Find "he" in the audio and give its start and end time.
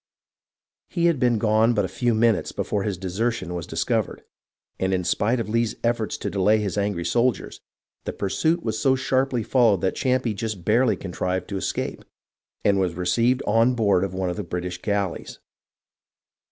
0.89-1.05